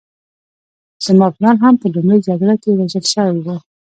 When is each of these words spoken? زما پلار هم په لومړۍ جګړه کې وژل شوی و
زما 1.05 1.27
پلار 1.35 1.55
هم 1.63 1.73
په 1.81 1.87
لومړۍ 1.93 2.17
جګړه 2.27 2.55
کې 2.61 2.69
وژل 2.73 3.05
شوی 3.13 3.37
و 3.41 3.47